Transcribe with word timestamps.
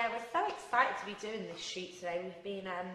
yeah, 0.00 0.08
we're 0.08 0.32
so 0.32 0.40
excited 0.48 0.96
to 0.96 1.04
be 1.04 1.16
doing 1.20 1.44
this 1.52 1.60
shoot 1.60 1.92
today. 2.00 2.24
We've 2.24 2.44
been 2.44 2.66
um, 2.66 2.88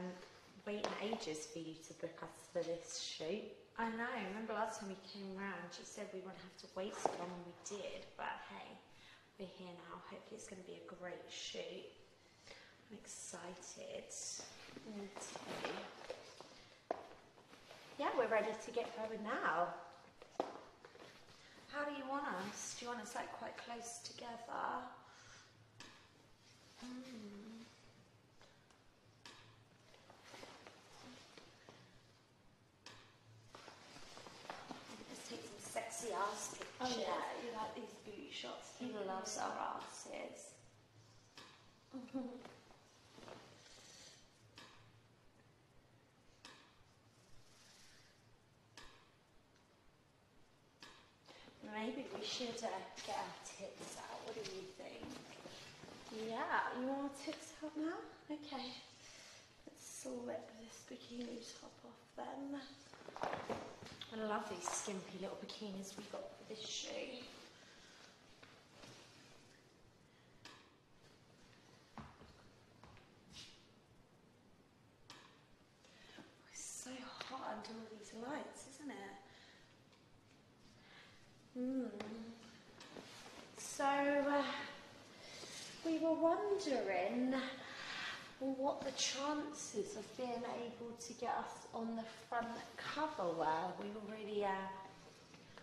waiting 0.65 0.89
ages 1.05 1.45
for 1.45 1.59
you 1.59 1.77
to 1.85 1.93
book 2.01 2.17
us 2.25 2.49
for 2.49 2.65
this 2.65 2.97
shoot. 2.97 3.45
I 3.77 3.93
know. 3.93 4.09
Remember 4.33 4.53
last 4.53 4.79
time 4.79 4.89
we 4.89 4.97
came 5.05 5.37
round, 5.37 5.69
you 5.77 5.85
said 5.85 6.09
we 6.13 6.25
wouldn't 6.25 6.41
have 6.41 6.57
to 6.65 6.69
wait 6.73 6.97
so 6.97 7.13
long, 7.21 7.29
and 7.29 7.45
we 7.45 7.53
did. 7.77 8.09
But 8.17 8.33
hey, 8.49 8.73
we're 9.37 9.53
here 9.53 9.69
now. 9.85 10.01
Hopefully, 10.09 10.33
it's 10.33 10.49
going 10.49 10.61
to 10.63 10.65
be 10.65 10.81
a 10.81 10.85
great 10.97 11.21
shoot. 11.29 11.85
I'm 12.89 12.97
excited. 12.97 14.09
Yeah, 17.99 18.09
we're 18.17 18.33
ready 18.33 18.49
to 18.49 18.71
get 18.71 18.89
going 18.97 19.21
now. 19.21 19.69
How 21.69 21.85
do 21.85 21.93
you 21.93 22.09
want 22.09 22.25
us? 22.49 22.73
Do 22.79 22.85
you 22.85 22.89
want 22.89 23.03
us 23.05 23.13
like 23.13 23.31
quite 23.37 23.53
close 23.61 24.01
together? 24.01 24.81
Let's 35.09 35.29
take 35.29 35.43
some 35.43 35.59
sexy 35.59 36.09
ass 36.13 36.55
pictures. 36.57 36.67
Oh, 36.81 36.95
yeah. 36.99 37.21
you 37.43 37.51
like 37.55 37.73
these 37.75 37.95
booty 38.05 38.29
shots. 38.31 38.71
He 38.79 38.91
loves 39.07 39.37
our 39.37 39.53
asses. 39.77 40.51
Maybe 51.73 52.05
we 52.15 52.23
should 52.23 52.55
uh, 52.63 52.67
get 53.05 53.17
our 53.17 53.35
tits 53.45 53.97
out. 53.99 54.19
What 54.25 54.35
do 54.35 54.41
you 54.55 54.63
think? 54.77 55.34
Yeah, 56.23 56.79
you 56.79 56.87
want 56.87 57.01
our 57.01 57.09
tits 57.25 57.51
out 57.63 57.75
now? 57.75 57.99
Okay. 58.31 58.71
Let's 59.67 59.85
slip 60.01 60.49
this 60.61 60.83
bikini 60.89 61.43
top 61.59 61.73
off 61.83 62.01
then. 62.15 62.61
I 64.13 64.25
love 64.25 64.49
these 64.49 64.69
skimpy 64.69 65.19
little 65.19 65.37
bikinis 65.45 65.97
we 65.97 66.03
got 66.11 66.21
for 66.37 66.45
this 66.47 66.65
shoot. 66.65 67.23
It's 76.53 76.63
so 76.63 76.91
hot 77.29 77.57
under 77.57 77.77
all 77.77 77.87
these 77.99 78.13
lights, 78.25 78.67
isn't 78.75 78.91
it? 78.91 79.15
Hmm. 81.57 81.87
So, 83.57 83.83
uh, 83.83 84.43
we 85.85 85.99
were 85.99 86.17
wondering 86.17 87.33
what 88.39 88.81
the 88.81 88.91
chances 88.97 89.95
of 89.95 90.05
being 90.17 90.41
able 90.57 90.91
to 90.97 91.13
get 91.13 91.29
us 91.37 91.69
on 91.73 91.95
the 91.95 92.03
front 92.27 92.57
cover 92.75 93.29
were. 93.37 93.65
We 93.79 93.89
were 93.93 94.05
really, 94.09 94.43
uh, 94.43 94.65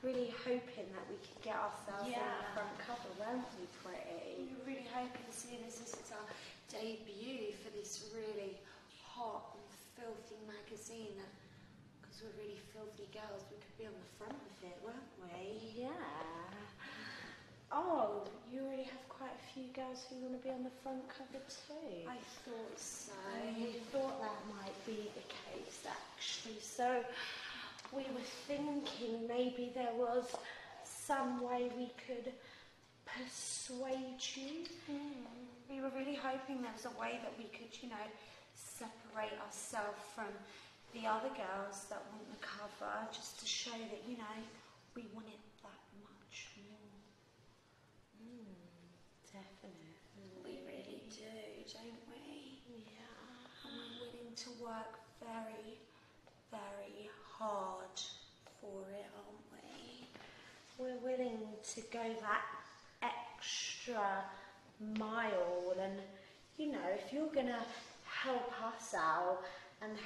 really 0.03 0.33
hoping 0.47 0.89
that 0.95 1.06
we 1.11 1.19
could 1.19 1.43
get 1.43 1.59
ourselves 1.59 2.06
on 2.06 2.31
the 2.39 2.48
front 2.55 2.75
cover, 2.78 3.11
weren't 3.19 3.50
we, 3.59 3.67
pretty? 3.83 4.47
We 4.47 4.55
were 4.55 4.67
really 4.78 4.89
hoping, 4.95 5.27
seeing 5.31 5.67
as 5.67 5.83
this 5.83 5.95
is 5.98 6.11
our 6.15 6.27
debut 6.70 7.53
for 7.59 7.75
this 7.77 8.06
really 8.15 8.56
hot 9.03 9.59
and 9.59 9.67
filthy 9.98 10.39
magazine, 10.47 11.19
because 12.00 12.23
we're 12.23 12.47
really 12.47 12.62
filthy 12.73 13.11
girls, 13.11 13.43
we 13.50 13.59
could 13.59 13.77
be 13.77 13.87
on 13.91 13.97
the 13.98 14.11
front 14.23 14.39
of 14.39 14.56
it, 14.62 14.78
weren't 14.87 15.12
we? 15.19 15.83
Yeah. 15.83 16.61
Oh, 17.73 18.25
you 18.53 18.61
already 18.61 18.84
have 18.84 19.09
quite 19.09 19.33
a 19.33 19.53
few 19.55 19.65
girls 19.72 20.05
who 20.09 20.16
want 20.16 20.37
to 20.37 20.47
be 20.47 20.53
on 20.53 20.62
the 20.62 20.75
front 20.83 21.03
cover 21.09 21.43
too. 21.49 22.05
I 22.06 22.16
thought 22.44 22.77
so. 22.77 23.12
I 23.33 23.72
thought 23.91 24.21
that 24.21 24.41
might 24.53 24.77
be 24.84 25.09
the 25.15 25.25
case 25.25 25.81
actually. 25.88 26.61
So 26.61 27.03
we 27.93 28.03
were 28.12 28.28
thinking 28.47 29.27
maybe 29.27 29.72
there 29.75 29.94
was 29.97 30.37
some 30.84 31.41
way 31.41 31.71
we 31.77 31.91
could 32.06 32.32
persuade 33.06 34.21
you. 34.34 34.69
Hmm. 34.87 35.25
We 35.71 35.81
were 35.81 35.93
really 35.97 36.16
hoping 36.16 36.61
there 36.62 36.72
was 36.77 36.84
a 36.84 37.00
way 37.00 37.21
that 37.22 37.32
we 37.38 37.44
could, 37.56 37.72
you 37.82 37.88
know, 37.88 38.06
separate 38.55 39.32
ourselves 39.44 40.00
from 40.15 40.28
the 40.93 41.09
other 41.09 41.32
girls 41.32 41.88
that 41.88 42.03
want 42.12 42.28
the 42.28 42.41
cover, 42.44 42.93
just 43.12 43.41
to 43.41 43.47
show 43.47 43.72
that, 43.72 44.03
you 44.06 44.19
know, 44.19 44.37
we 44.94 45.09
want 45.15 45.27
it 45.27 45.41
that 45.62 45.81
much 46.05 46.49
more. 46.69 47.01
Mm, 48.22 48.55
definitely. 49.33 49.97
We 50.44 50.60
really 50.66 51.03
do, 51.10 51.65
don't 51.72 52.03
we? 52.09 52.59
Yeah. 52.87 53.66
And 53.66 53.75
we're 53.77 53.97
willing 53.99 54.33
to 54.44 54.50
work 54.62 54.99
very, 55.21 55.78
very 56.50 57.09
hard 57.38 57.97
for 58.61 58.82
it, 58.91 59.06
aren't 59.16 59.47
we? 59.53 60.06
We're 60.78 60.99
willing 60.99 61.56
to 61.75 61.82
go 61.93 62.15
that 62.21 62.43
extra 63.03 64.25
mile 64.99 65.75
and 65.81 66.03
you 66.59 66.66
know, 66.71 66.87
if 66.94 67.12
you're 67.12 67.28
gonna 67.28 67.65
help 68.05 68.50
us 68.62 68.94
out 68.97 69.38
and 69.82 69.99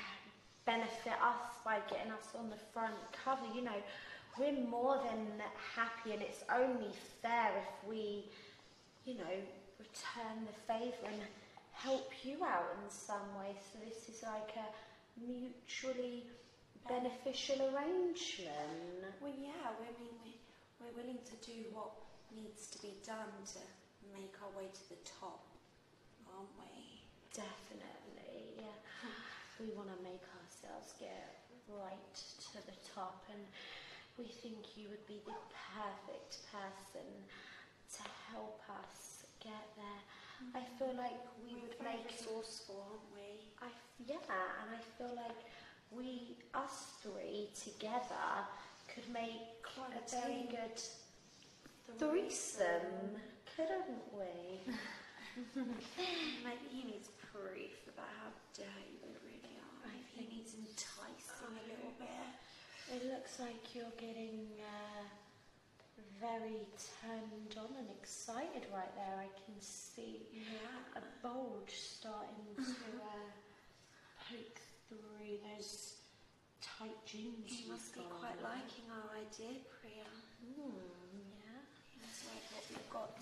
benefit 0.65 1.15
us 1.23 1.41
by 1.65 1.81
getting 1.89 2.11
us 2.11 2.29
on 2.35 2.51
the 2.51 2.57
front 2.73 2.95
cover, 3.13 3.47
you 3.47 3.63
know, 3.63 3.83
we're 4.39 4.61
more 4.69 5.01
than 5.09 5.27
happy 5.75 6.13
and 6.13 6.23
it's 6.23 6.43
only 6.53 6.91
fair 7.23 7.53
if 7.59 7.89
we, 7.89 8.25
you 9.05 9.15
know, 9.19 9.37
return 9.79 10.45
the 10.47 10.73
favour 10.73 11.07
and 11.07 11.23
help 11.73 12.11
you 12.23 12.45
out 12.45 12.77
in 12.83 12.91
some 12.91 13.35
way. 13.39 13.55
So 13.73 13.79
this 13.85 14.09
is 14.09 14.23
like 14.23 14.53
a 14.57 14.69
mutually 15.21 16.25
beneficial 16.89 17.57
arrangement. 17.73 19.13
Well, 19.21 19.33
yeah, 19.41 19.73
I 19.73 19.91
mean, 20.01 20.13
we, 20.25 20.37
we're 20.81 20.95
willing 20.97 21.19
to 21.25 21.37
do 21.45 21.65
what 21.73 21.91
needs 22.35 22.69
to 22.71 22.79
be 22.83 22.93
done 23.07 23.33
to 23.57 23.61
make 24.13 24.35
our 24.43 24.53
way 24.57 24.69
to 24.69 24.85
the 24.89 25.01
top, 25.05 25.45
aren't 26.29 26.53
we? 26.61 27.03
Definitely, 27.33 28.61
yeah. 28.61 28.77
We 29.61 29.73
want 29.73 29.89
to 29.89 29.97
make 30.05 30.21
ourselves 30.37 30.93
get 31.01 31.49
right 31.73 32.17
to 32.53 32.59
the 32.69 32.77
top, 32.95 33.25
and 33.33 33.41
we 34.19 34.27
think 34.27 34.77
you 34.77 34.89
would 34.89 35.07
be 35.07 35.21
the 35.27 35.37
perfect 35.77 36.47
person 36.53 37.09
to 37.97 38.03
help 38.33 38.61
us 38.81 39.25
get 39.41 39.67
there. 39.77 40.03
I 40.55 40.61
mm-hmm. 40.61 40.79
feel 40.79 40.95
like 40.97 41.21
we 41.41 41.55
We're 41.55 41.69
would 41.69 41.77
very 41.81 41.97
make 41.97 42.11
resourceful, 42.11 42.85
aren't 42.89 43.09
we? 43.13 43.53
I 43.61 43.69
yeah, 44.07 44.21
and 44.63 44.77
I 44.77 44.81
feel 44.99 45.15
like 45.17 45.41
we 45.91 46.37
us 46.55 47.01
three 47.03 47.49
together 47.55 48.45
could 48.89 49.09
make 49.13 49.57
Quite 49.77 49.93
a 49.93 50.05
very 50.09 50.49
good 50.49 50.79
threesome, 51.99 53.21
couldn't 53.57 54.01
we? 54.13 54.73
Maybe 56.45 56.67
he 56.73 56.83
needs 56.85 57.09
proof 57.33 57.77
about 57.93 58.09
how 58.09 58.33
dirty 58.57 58.97
we 59.05 59.13
really 59.21 59.55
are. 59.61 59.85
I 59.85 60.01
Maybe 60.17 60.17
think 60.17 60.31
he 60.31 60.37
needs 60.37 60.57
enticing 60.57 61.61
a 61.61 61.65
little 61.69 61.93
bit. 62.01 62.29
It 62.89 63.03
looks 63.27 63.41
like 63.41 63.75
you're 63.75 63.97
getting 63.99 64.47
uh, 64.63 65.03
very 66.21 66.63
turned 67.03 67.59
on 67.59 67.75
and 67.77 67.89
excited 68.01 68.63
right 68.73 68.95
there. 68.95 69.19
I 69.19 69.27
can 69.45 69.59
see 69.61 70.23
Yeah. 70.33 71.01
a 71.01 71.03
bulge 71.27 71.75
starting 71.75 72.55
to 72.55 72.63
uh, 73.03 73.31
poke 74.31 74.61
through 74.87 75.43
those 75.43 75.95
tight 76.63 76.95
jeans. 77.05 77.51
You've 77.51 77.71
must 77.73 77.95
be 77.95 78.01
quite 78.21 78.39
on. 78.39 78.55
liking 78.55 78.87
our 78.95 79.11
idea, 79.19 79.59
Priya. 79.75 80.07
Hmm, 80.47 80.79
yeah. 81.43 81.67
Must 82.07 82.23
like 82.31 82.47
what 82.55 82.65
we've 82.71 82.91
got 82.95 83.19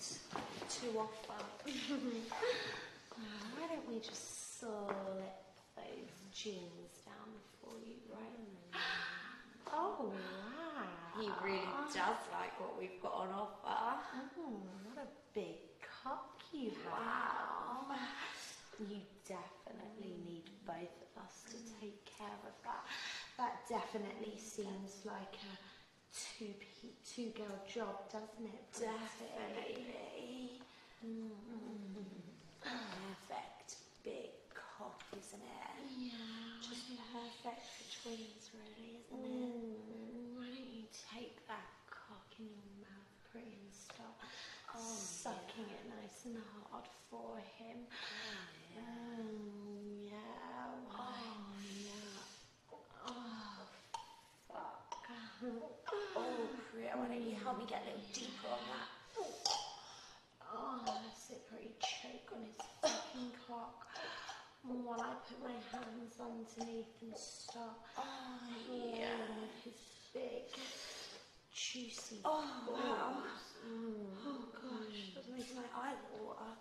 to 0.69 0.85
offer. 1.01 1.41
Why 3.57 3.67
don't 3.73 3.87
we 3.89 3.97
just 4.01 4.59
slip 4.59 5.41
those 5.75 6.13
jeans 6.31 6.93
down 7.09 7.33
for 7.59 7.73
you 7.81 7.97
right 8.13 8.37
now? 8.37 8.54
Oh, 9.73 10.11
wow. 10.11 11.21
He 11.21 11.29
really 11.43 11.59
does 11.93 12.21
like 12.31 12.59
what 12.59 12.77
we've 12.79 13.01
got 13.01 13.13
on 13.13 13.29
offer. 13.29 13.99
Oh, 14.39 14.59
what 14.83 15.03
a 15.05 15.09
big 15.33 15.55
cock 16.03 16.41
you 16.51 16.71
have. 16.83 17.87
Wow. 17.89 17.95
You 18.79 18.99
definitely 19.27 20.15
need 20.25 20.43
both 20.65 20.95
of 21.15 21.23
us 21.23 21.45
to 21.51 21.57
take 21.79 22.03
care 22.05 22.39
of 22.45 22.55
that. 22.63 22.83
That 23.37 23.67
definitely 23.69 24.37
seems 24.37 25.01
like 25.05 25.35
a 25.39 25.55
two 26.13 26.53
two 27.05 27.29
girl 27.35 27.59
job, 27.73 27.95
doesn't 28.11 28.45
it? 28.45 28.65
Definitely. 28.73 30.61
Mm. 31.05 32.05
Perfect 32.61 33.77
big 34.03 34.31
cock, 34.77 34.99
isn't 35.15 35.41
it? 35.43 35.71
Yeah. 35.97 36.59
Just 36.61 36.91
perfect 37.11 37.63
for 37.63 37.85
twins, 38.03 38.43
really, 38.51 38.99
isn't 38.99 39.23
it? 39.23 39.51
Mm, 39.55 40.35
why 40.35 40.47
don't 40.51 40.71
you 40.75 40.83
take 41.15 41.39
that 41.47 41.69
cock 41.87 42.27
in 42.39 42.45
your 42.51 42.69
mouth, 42.83 43.11
pretty, 43.31 43.55
and 43.55 43.71
start 43.73 44.15
Oh, 44.75 44.99
sucking 44.99 45.71
it 45.71 45.83
nice 45.87 46.25
and 46.25 46.35
hard 46.67 46.83
for 47.09 47.39
him. 47.55 47.87
Oh, 48.75 48.83
yeah. 50.03 50.19
Oh, 50.91 51.47
yeah. 51.63 52.19
Oh, 53.07 53.63
fuck. 54.51 54.99
Oh, 56.17 56.49
Priya, 56.71 56.91
why 56.99 57.07
don't 57.07 57.23
you 57.23 57.35
help 57.41 57.57
me 57.57 57.65
get 57.69 57.83
a 57.83 57.95
little 57.95 58.03
deeper 58.11 58.51
on 58.51 58.59
that? 58.67 58.89
Oh, 60.43 60.79
that's 60.85 61.29
it, 61.31 61.47
pretty 61.47 61.71
choke 61.79 62.35
on 62.35 62.43
his 62.43 62.59
fucking 62.81 63.31
cock. 63.47 63.87
While 64.65 64.99
I 64.99 65.13
put 65.29 65.39
my 65.43 65.55
underneath 66.45 66.93
and 67.01 67.15
start 67.17 67.77
Oh, 67.97 68.03
yeah. 68.69 69.09
with 69.41 69.63
his 69.63 69.73
big, 70.13 70.45
juicy 71.53 72.19
Oh, 72.25 72.45
wow. 72.69 73.23
Mm. 73.65 74.05
Oh, 74.27 74.45
gosh, 74.53 75.15
that 75.15 75.25
makes 75.35 75.53
my 75.55 75.65
eye 75.75 75.95
water. 76.21 76.53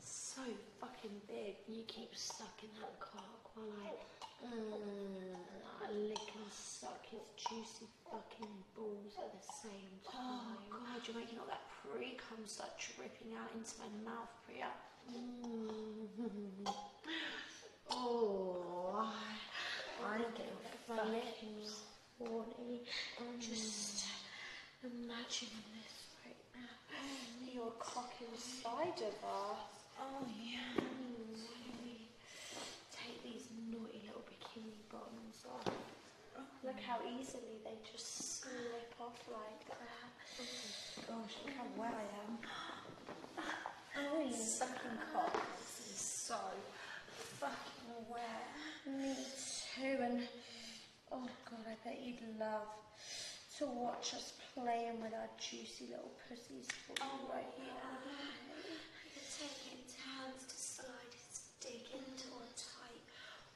so 0.00 0.42
fucking 0.80 1.20
big. 1.28 1.54
You 1.68 1.82
keep 1.86 2.14
sucking 2.14 2.70
that 2.80 2.98
cock 2.98 3.50
while 3.54 3.70
I, 3.84 4.46
mm, 4.46 5.36
I 5.82 5.90
lick 6.08 6.28
and 6.34 6.52
suck 6.52 7.04
his 7.10 7.20
juicy 7.36 7.86
fucking 8.10 8.54
balls 8.74 9.14
at 9.18 9.30
the 9.32 9.44
same 9.62 9.94
Oh, 10.08 10.10
time. 10.12 10.70
God, 10.70 11.00
you're 11.06 11.16
making 11.16 11.38
all 11.38 11.46
that 11.46 11.62
pre 11.82 12.16
cum 12.16 12.38
start 12.46 12.70
dripping 12.78 13.34
out 13.38 13.50
into 13.54 13.74
my 13.78 14.10
mouth, 14.10 14.30
Priya. 14.46 14.70
Mm. 15.12 16.66
Oh, 17.90 19.10
I'm 20.04 20.22
getting 20.34 20.58
my 20.62 20.96
fucking 20.96 21.58
horny. 22.18 22.80
I'm 23.18 23.40
just 23.40 24.04
imagining 24.82 25.64
this 25.74 25.94
right 26.24 26.42
now. 26.54 27.52
Your 27.52 27.72
cock 27.78 28.12
inside 28.32 28.98
of 29.02 29.14
us. 29.24 29.58
Oh, 30.00 30.24
yeah. 30.40 30.82
Take 32.92 33.22
these 33.24 33.46
naughty 33.70 34.00
little 34.06 34.22
bikini 34.28 34.78
bottoms 34.90 35.44
off. 35.50 35.72
Oh, 36.38 36.42
look 36.64 36.80
how 36.86 36.98
easily 37.18 37.58
they 37.64 37.76
just 37.90 38.40
slip 38.40 38.94
off 39.00 39.18
like 39.32 39.66
that. 39.68 40.10
Oh, 40.40 41.02
gosh, 41.08 41.34
look 41.44 41.54
how 41.56 41.66
wet 41.76 41.94
I 41.94 42.06
am. 42.24 42.38
Oh, 44.00 44.22
yeah. 44.24 44.36
Sucking 44.36 44.98
cock. 45.12 45.34
This 45.58 45.90
is 45.92 46.00
so 46.00 46.36
fucking 47.40 48.06
wet. 48.08 48.46
Me 48.86 49.12
too, 49.14 49.68
and 49.96 50.20
oh 51.12 51.24
god, 51.48 51.64
I 51.64 51.76
bet 51.80 51.96
you'd 52.04 52.20
love 52.36 52.68
to 53.56 53.64
watch 53.64 54.12
us 54.12 54.36
playing 54.52 55.00
with 55.00 55.16
our 55.16 55.32
juicy 55.40 55.88
little 55.88 56.12
pussies 56.28 56.68
for 56.84 56.92
Oh, 57.00 57.32
right 57.32 57.48
yeah. 57.56 57.72
We're 58.68 59.24
taking 59.32 59.80
turns 59.88 60.44
to 60.44 60.56
slide 60.60 61.08
his 61.08 61.40
dick 61.64 61.88
into 61.88 62.28
our 62.36 62.52
tight, 62.52 63.00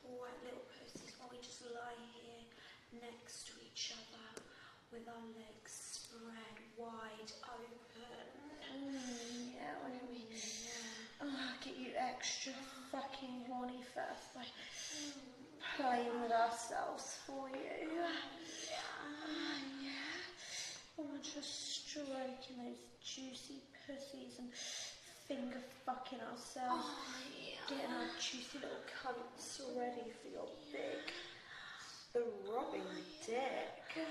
wet 0.08 0.32
little 0.48 0.64
pussies 0.72 1.12
while 1.20 1.28
we 1.28 1.36
just 1.44 1.60
lie 1.68 2.00
here 2.16 2.48
next 2.96 3.52
to 3.52 3.60
each 3.60 3.92
other 3.92 4.40
with 4.88 5.04
our 5.12 5.26
legs 5.36 6.00
spread 6.00 6.56
wide 6.80 7.32
open. 7.44 8.24
Mm, 8.72 9.52
yeah, 9.52 9.76
why 9.84 9.92
don't 9.92 10.08
we 10.08 10.24
oh, 11.20 11.52
get 11.60 11.76
you 11.76 11.92
extra 11.92 12.56
fucking 12.88 13.44
horny 13.52 13.84
first 13.92 14.32
by 14.32 14.48
playing 15.76 16.20
with 16.22 16.32
ourselves 16.32 17.18
for 17.26 17.48
you. 17.48 17.88
Ah, 18.02 19.58
yeah. 19.82 20.98
And 20.98 21.06
we're 21.10 21.22
just 21.22 21.86
stroking 21.86 22.56
those 22.58 22.82
juicy 23.02 23.62
pussies 23.86 24.38
and 24.38 24.48
finger 25.26 25.60
fucking 25.86 26.20
ourselves. 26.20 26.86
Getting 27.68 27.92
our 27.94 28.10
juicy 28.18 28.58
little 28.58 28.84
cunts 29.02 29.60
ready 29.78 30.10
for 30.20 30.28
your 30.28 30.48
big 30.72 31.12
throbbing 32.12 32.82
dick. 33.26 34.06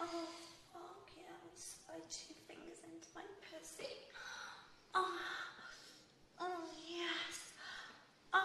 Oh, 0.00 0.28
fuck 0.72 1.06
yeah, 1.16 1.38
slide 1.54 2.02
two 2.10 2.34
fingers 2.48 2.78
into 2.82 3.06
my 3.14 3.22
pussy. 3.50 3.86
Oh, 4.94 5.18
oh 6.40 6.60
yes. 6.88 7.52
Oh, 8.32 8.40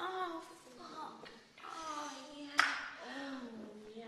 oh, 0.00 0.40
fuck. 0.78 1.28
Oh, 1.66 2.12
yeah. 2.38 2.64
Oh, 3.04 3.40
yeah. 3.94 4.04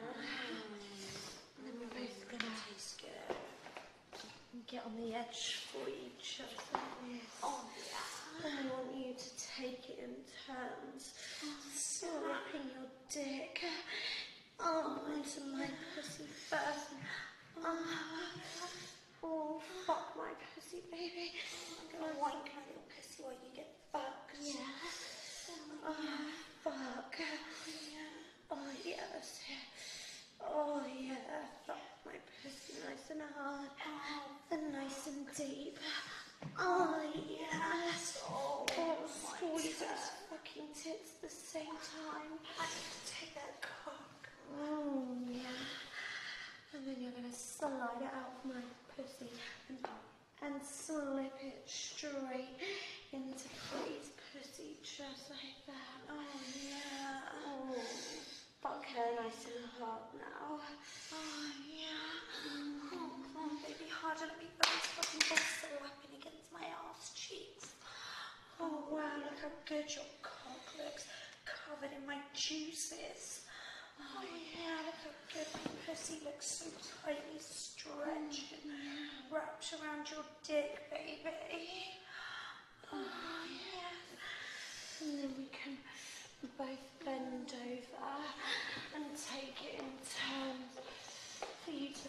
And 1.59 1.67
then 1.67 1.75
we're 1.81 2.01
both 2.01 2.31
gonna 2.31 2.53
Tastes 2.71 2.97
good. 3.01 3.37
get 4.67 4.85
on 4.87 4.97
the 4.97 5.02
edge 5.15 5.69
for 5.71 5.89
each 5.89 6.41
other. 6.41 6.81
Oh, 7.43 7.65
yeah. 7.77 8.49
And 8.49 8.59
I 8.59 8.73
want 8.73 8.97
you 8.97 9.13
to 9.13 9.31
take 9.61 9.91
it 9.91 9.99
in 10.03 10.15
turns, 10.47 11.13
slipping 11.75 12.71
your 12.73 12.89
dick 13.11 13.61
oh, 14.61 15.01
into 15.15 15.41
my 15.55 15.67
pussy 15.95 16.25
first. 16.49 16.95
Oh, 17.63 17.79
oh, 19.23 19.61
fuck 19.87 20.15
my 20.17 20.33
pussy, 20.55 20.83
baby. 20.91 21.33
I'm 21.81 22.01
gonna 22.01 22.19
wank 22.19 22.49
my 22.57 22.63
little 22.69 22.89
pussy 22.97 23.23
while 23.23 23.33
you 23.33 23.55
get 23.55 23.71
fucked. 23.93 24.37
Yeah. 24.41 24.55
Oh, 25.87 25.95
fuck. 26.65 27.15
Oh, 28.51 28.57
it. 28.85 28.99
Oh, 30.41 30.47
oh, 30.49 30.83
yeah, 31.01 31.15
fuck 31.67 31.82
my 32.05 32.19
pussy 32.43 32.75
nice 32.89 33.11
and 33.11 33.21
hard 33.37 33.71
and 34.51 34.73
nice 34.73 35.07
and 35.07 35.27
deep. 35.37 35.79
Oh, 36.59 37.01
yes. 37.15 38.23
Oh, 38.29 38.67
squeeze 39.07 39.79
those 39.79 40.11
fucking 40.31 40.69
tits 40.75 41.13
at 41.17 41.23
the 41.23 41.35
same 41.35 41.67
time. 41.67 42.33
I 42.59 42.67
need 42.67 42.91
to 42.93 43.13
take 43.13 43.35
that 43.35 43.63
cock. 43.63 44.29
Oh, 44.61 45.05
yeah. 45.31 46.75
And 46.75 46.87
then 46.87 46.97
you're 47.01 47.13
gonna 47.13 47.33
slide 47.33 48.01
it 48.01 48.11
out 48.17 48.33
of 48.43 48.45
my 48.49 48.63
pussy 48.97 49.31
and, 49.69 49.79
and 50.43 50.55
slip 50.63 51.33
it 51.45 51.63
straight 51.67 52.57
into 53.13 53.49
Free's 53.69 54.11
pussy 54.33 54.77
just 54.83 55.31
like 55.31 55.61
that. 55.67 55.99
Oh, 56.11 56.17
yeah. 56.65 57.29
Oh, 57.47 57.77
fuck 58.63 58.85
her 58.87 59.23
nice 59.23 59.45
and 59.47 59.69
hard 59.79 60.09
now. 60.17 60.59
Oh, 61.13 61.51
yeah. 61.69 61.93
Oh, 62.95 63.11
come 63.21 63.37
on, 63.37 63.57
baby, 63.63 63.89
harder. 63.91 64.27
Let 64.27 64.39
me 64.39 64.49
feel 64.49 64.65
those 64.65 64.89
fucking 64.97 65.23
balls 65.29 65.49
slapping 65.61 66.15
against 66.17 66.49
my 66.53 66.65
ass 66.65 67.13
cheeks. 67.15 67.77
Oh, 68.61 68.97
how 69.43 69.49
good 69.67 69.91
your 69.93 70.07
cock 70.23 70.63
looks, 70.79 71.07
covered 71.43 71.91
in 71.99 72.07
my 72.07 72.19
juices. 72.33 73.43
Oh, 73.99 74.23
yeah, 74.23 74.87
look 74.87 74.95
how 75.03 75.11
good 75.35 75.51
my 75.53 75.67
pussy 75.85 76.23
looks 76.25 76.47
so 76.47 76.67
tightly 77.03 77.41
stretched 77.41 78.55
and 78.63 78.71
wrapped 79.33 79.75
around 79.75 80.07
your 80.11 80.23
dick, 80.47 80.79
baby. 80.91 81.91
Oh, 82.93 83.03
oh 83.03 83.45
yeah. 83.51 83.99
And 85.03 85.19
then 85.19 85.31
we 85.37 85.51
can 85.51 85.77
both 86.57 86.87
bend 87.05 87.53
over 87.67 88.15
and 88.95 89.05
take 89.11 89.59
it 89.67 89.81
in 89.83 89.91
turns 90.07 90.79
for 91.65 91.71
you 91.73 91.89
to 91.89 92.09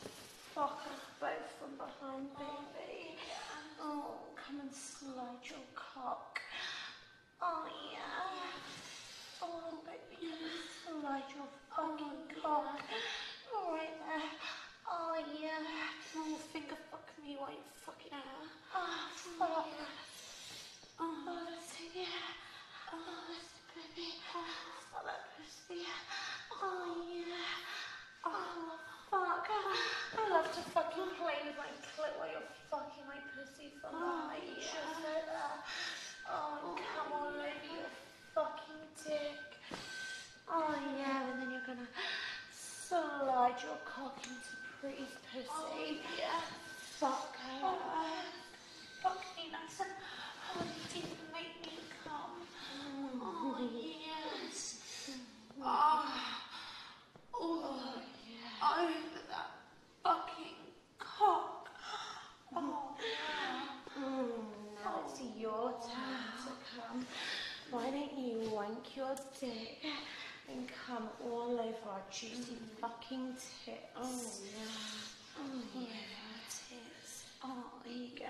fuck 0.54 0.86
us 0.86 1.02
both 1.20 1.50
from 1.58 1.78
behind, 1.78 2.30
baby. 2.38 3.18
Oh, 3.82 4.22
come 4.38 4.60
and 4.62 4.72
slide 4.72 5.42
your 5.50 5.66
cock. 5.74 6.40
Oh, 7.46 7.68
yeah. 7.92 8.00
Oh, 9.44 9.76
baby, 9.84 10.32
come 10.32 10.48
and 10.48 11.04
slide 11.04 11.28
your 11.36 11.50
fucking 11.76 12.40
cock. 12.42 12.80
Right 13.52 14.00
there. 14.08 14.32
Oh, 14.90 15.20
yeah. 15.42 15.60
Oh, 16.16 16.38
finger 16.54 16.78
fuck 16.90 17.10
me 17.22 17.36
while 17.38 17.52
you 17.52 17.68
fucking 17.84 18.14
her. 18.14 18.48
Oh, 18.74 19.12
fuck. 19.38 19.68
Oh, 21.02 21.46
that's 21.52 21.74
it, 21.84 22.08
yeah. 22.08 22.32
Oh, 22.94 23.28
that's 23.28 23.52
it, 23.60 23.68
baby. 23.76 24.08
Fuck 24.32 25.04
that 25.04 25.36
pussy. 25.36 25.84
Oh, 26.64 27.04
yeah. 27.12 28.24
Oh, 28.24 28.80
fuck. 29.12 29.48
I 29.52 30.30
love 30.32 30.48
to 30.48 30.62
fucking 30.72 31.12
play 31.20 31.44
with 31.44 31.58
my 31.60 31.68
clit 31.92 32.16
while 32.16 32.32
you're 32.32 32.48
fucking 32.72 33.04
my 33.04 33.20
pussy 33.36 33.76
from 33.82 34.00
behind. 34.00 34.64
Just 34.64 35.04
like 35.04 35.28
that. 35.28 35.60
Oh, 36.32 36.76
come 36.96 37.12
all 37.12 37.28
over 37.28 37.68
your 37.68 37.92
fucking 38.34 38.84
dick. 39.06 39.44
Oh, 40.50 40.74
yeah, 40.98 41.32
and 41.32 41.42
then 41.42 41.52
you're 41.52 41.68
gonna 41.68 41.88
slide 42.54 43.62
your 43.62 43.78
cock 43.84 44.16
Pretty's 44.84 45.16
pussy. 45.32 46.02
yeah. 46.20 46.42
Fuck 47.00 47.38
her. 47.38 47.60
Oh, 47.64 47.78
uh, 47.88 48.22
fuck 49.02 49.24
me 49.38 49.44
nice 49.50 49.80
and 49.80 49.90
hard 50.42 50.68
deep 50.94 51.06
and 51.06 51.32
make 51.32 51.56
me 51.62 51.80
come. 52.04 52.36
Oh, 53.22 53.70
yes. 53.72 55.12
Oh, 55.64 56.04
oh, 57.34 58.04
over 58.62 59.20
that 59.30 59.52
fucking 60.04 60.60
cock. 61.00 61.70
Oh, 62.54 62.98
yeah. 63.00 64.04
Mm, 64.04 64.28
now 64.84 65.00
it's 65.08 65.22
all 72.04 72.10
over 72.10 72.12
our 72.12 72.12
juicy 72.12 72.58
fucking 72.82 73.34
tits. 73.66 73.78
Oh 73.96 74.32
yeah. 74.44 75.40
Oh 75.40 75.62
yeah. 75.76 75.88
Tits. 76.50 77.24
Oh, 77.44 77.64
here 77.86 77.94
you 77.94 78.10
go. 78.18 78.26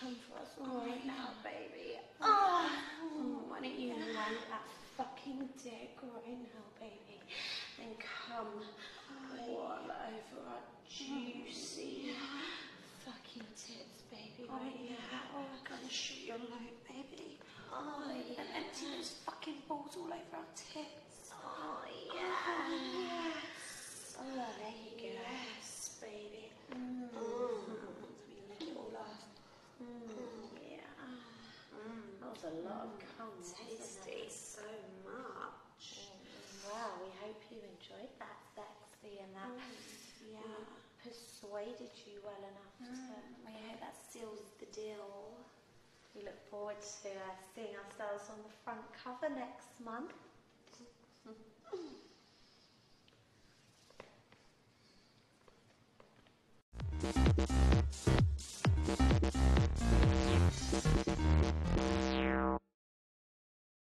Come 0.00 0.16
for 0.28 0.38
us 0.42 0.48
oh, 0.60 0.86
right 0.86 1.06
now, 1.06 1.30
baby. 1.44 1.98
Oh. 2.20 2.68
oh, 3.04 3.42
why 3.48 3.60
don't 3.60 3.78
you 3.78 3.90
land 3.94 4.36
that 4.50 4.66
fucking 4.96 5.48
dick 5.62 5.98
right 6.02 6.26
now, 6.26 6.64
baby? 6.80 7.20
And 7.80 7.94
come 7.98 8.62
all 9.40 9.78
over 9.78 10.48
our 10.48 10.62
juicy 10.88 12.10
fucking 13.04 13.46
tits, 13.56 14.02
baby. 14.10 14.48
Oh, 14.50 14.54
right 14.54 14.90
now. 14.90 15.36
Oh, 15.36 15.40
I'm 15.40 15.62
gonna 15.68 15.90
shoot 15.90 16.26
your 16.26 16.38
load, 16.38 16.74
baby. 16.88 17.38
Oh, 17.72 18.02
yeah. 18.10 18.40
And 18.42 18.48
empty 18.66 18.86
those 18.96 19.14
fucking 19.24 19.62
balls 19.68 19.96
all 19.96 20.06
over 20.06 20.36
our 20.36 20.50
tits. 20.56 21.30
Oh, 21.32 21.82
yeah. 22.14 22.22
yes. 23.00 24.16
Oh, 24.18 24.46
there 24.58 24.76
you 24.76 24.94
go. 24.98 25.18
Yes, 25.18 25.98
baby. 26.00 26.50
Mm. 26.74 27.08
Let 27.10 28.20
me 28.28 28.36
lick 28.50 28.62
it 28.62 28.76
all 28.76 28.92
off. 29.00 29.24
Mm. 29.82 30.12
Yeah. 30.68 30.86
That 32.20 32.30
was 32.30 32.44
a 32.44 32.54
lot 32.68 32.86
of 32.86 32.94
cum, 33.16 33.28
wasn't 33.40 33.56
Tasty. 33.66 34.28
it? 34.28 34.32
So 34.32 34.62
much. 35.02 36.12
Well, 36.68 36.92
we 37.02 37.10
hope 37.24 37.40
you 37.50 37.58
enjoyed 37.58 38.12
that 38.20 38.38
sexy 38.54 39.18
and 39.18 39.32
that 39.34 39.50
Yeah. 40.22 40.62
persuaded 41.02 41.90
you 42.06 42.20
well 42.22 42.38
enough 42.38 42.72
to. 42.78 43.16
Mm. 43.16 43.48
We 43.48 43.52
hope 43.66 43.80
that 43.80 43.96
seals 44.12 44.44
the 44.60 44.66
deal. 44.70 45.40
We 46.14 46.22
look 46.22 46.38
forward 46.52 46.76
to 46.82 47.08
uh, 47.08 47.32
seeing 47.54 47.74
ourselves 47.82 48.28
on 48.28 48.36
the 48.44 48.52
front 48.62 48.82
cover 49.02 49.34
next 49.34 49.80
month. 49.82 50.12